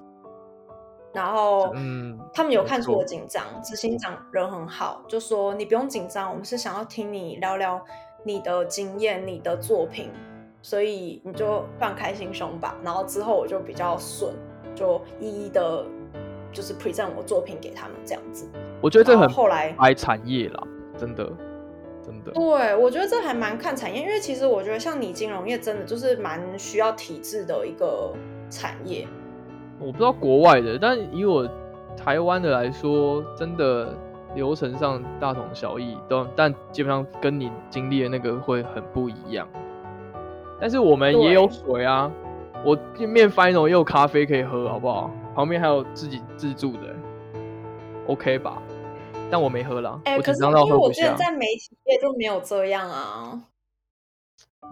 [1.12, 7.84] 然后，嗯，他们有看出我紧张，执行长人很好，就说：“你不用紧张，我们是想要听你聊聊
[8.24, 10.10] 你的经验、你的作品，
[10.62, 14.32] 所以你就放开心胸吧。”然后之后我就比较顺，
[14.74, 15.84] 就一一的。
[16.54, 18.46] 就是 present 我作品给他们这样子，
[18.82, 20.62] 我觉得这很后来挨产业啦，
[20.98, 21.26] 真的。
[22.04, 22.30] 真的。
[22.32, 28.12] 对，我觉得这还蛮看产业，因为其实我觉得像你金融业真的就是蛮需要体制的一个
[28.50, 29.08] 产业。
[29.82, 31.48] 我不知道国外的，但以我
[31.96, 33.94] 台湾的来说，真的
[34.34, 39.46] 流程上大同小异，都但基本上跟你经历的那个会很不一样。
[40.60, 42.10] 但是我们也有水啊，
[42.64, 45.10] 我面 final 也有咖啡可以喝，好不好？
[45.34, 46.94] 旁边还有自己自助的
[48.06, 48.62] ，OK 吧？
[49.30, 51.14] 但我没喝了，我紧张到喝不下。
[51.14, 53.40] 在媒体业就没有这样啊，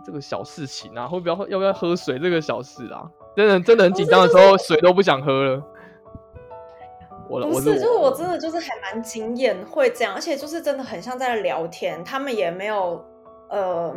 [0.05, 3.11] 这个小事情啊，会不要要不要喝水这个小事啊？
[3.37, 5.63] 真的真的很紧张的时候，水都不想喝了。
[7.29, 13.05] 我不是，就是我真的就是还蛮惊艳会这样，而且就是真的很像在聊天，他们也没有
[13.49, 13.95] 呃，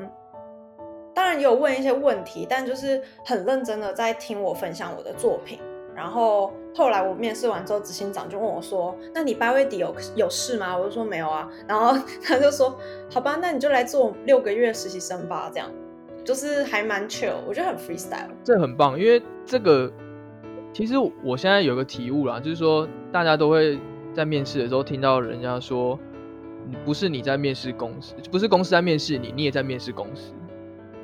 [1.16, 5.60] 当然也有问一些问题，但就是很认真的在听我分享我的作品。
[5.96, 11.48] 然后后来我面试完之后，执行长就问我说：“那你八月底有有事吗？”我就说没有啊。
[11.68, 12.76] 然后他就说
[13.14, 15.70] ：“好吧，那你就来做六个月实习生吧。”这样
[16.24, 18.30] 就是还蛮 chill，我觉得很 freestyle。
[18.44, 19.92] 这很棒，因为这个
[20.72, 23.80] 其实我现在有个体悟啦，就是说大家都会
[24.14, 26.00] 在面试的时候听到人家说
[26.70, 30.34] ：“你不是你在面试公司，不是公司在面试你，你也在面试公司。”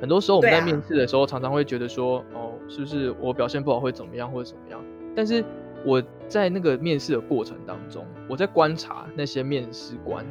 [0.00, 4.80] 很多时候我们在面试的时候，常常会觉得说：“哦。”是不是我表现不好会怎么样或者怎么样？
[5.16, 5.44] 但是
[5.84, 10.24] 我在那个面试的过程当中，我在观察那些面试官，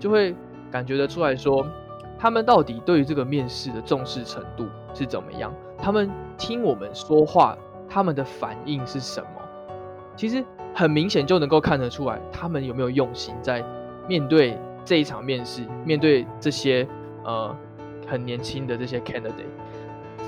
[0.00, 0.34] 就会
[0.72, 1.64] 感觉得出来说，
[2.18, 5.54] 他们到底对于这个面试的重视程度是怎么样？
[5.78, 7.56] 他们听我们说话，
[7.88, 9.28] 他们的反应是什么？
[10.16, 10.44] 其实
[10.74, 13.64] 很明显就能够看得出来，他们有没有用心在
[14.08, 16.86] 面对这一场面试，面对这些
[17.24, 17.54] 呃
[18.06, 19.46] 很年轻的这些 candidate。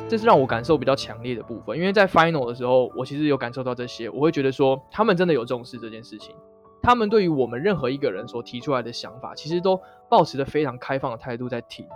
[0.09, 6.35] 这是让我感受比较强烈的部分，因为在 final 的时候，我其实有感受到这些，我会觉得说他们真的有重视这件事情，
[6.83, 11.87] 他们对于我们任何一个人所提出来的想法，其实都保持着非常开放的态度在听。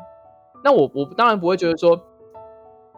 [0.62, 2.01] 那我我当然不会觉得说，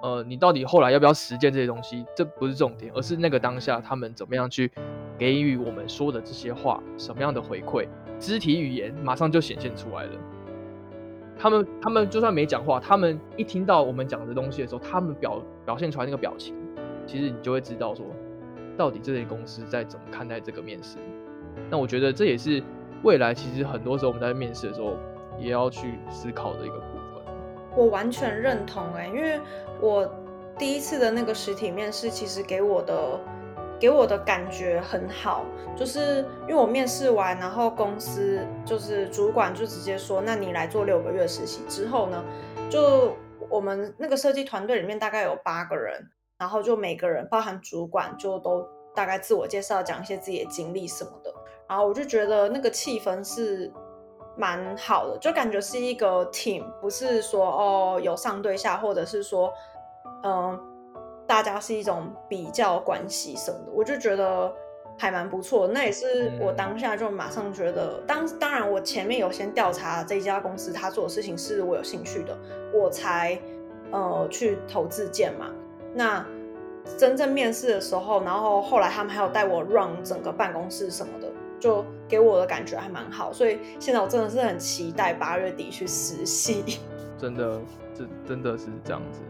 [0.03, 4.71] 呃，你到底后来要不要实践这些东西，这不是重点，而是那个当下他们怎么样去
[5.19, 10.13] 给予我们说的这些话什么样的回馈，肢体语言马上就显现出来了。
[11.39, 16.55] 他们他们就算没讲话，他们一听到我们讲的东西的时候，他们表表现出来那个表情，
[17.07, 18.07] 其实你就会知道说，
[18.77, 20.99] 到底这些公司在怎么看待这个面试。
[21.71, 22.63] 那我觉得这也是
[23.03, 24.97] 未来其实很多时候我们在面试的时候
[25.39, 27.35] 也要去思考的一个部分。
[27.77, 29.41] 我完全认同哎，因为
[29.81, 30.11] 我
[30.59, 33.21] 第一次的那个实体面试，其实给我的。
[33.79, 35.45] 给我的感觉很好，
[35.77, 42.25] 就是因为我面试完，然后公司就是主管就直接说，那你来做六个月实习之后呢，
[42.71, 43.15] 就
[43.51, 51.31] 我们那个设计团队里面大概有八个人，然后就每个人包含主管就都大概自我介绍，讲一些自己的经历什么的，
[51.69, 53.73] 然后我就觉得那个气氛是
[54.37, 59.53] 蛮好的，就感觉是一个 team，不是说哦有上对下，或者是说
[60.23, 60.73] 嗯。
[61.29, 64.55] 大家是一种比较关系什么的，我就觉得
[64.97, 65.67] 还蛮不错。
[65.67, 72.39] 那也是我当下就马上觉得，当当然我前面有先调查这家公司他做的事情是我有兴趣的，
[72.73, 73.37] 我才
[73.91, 75.51] 呃去投自荐嘛。
[75.93, 76.25] 那
[76.97, 81.27] 真正面试的时候，然后后来他们还有带我 run 整个办公室什么的，
[81.61, 83.33] 就给我的感觉还蛮好。
[83.33, 86.81] 所以现在我真的是很期待八月底去实习。
[87.19, 87.61] 真的，
[87.95, 89.21] 这真的是这样子。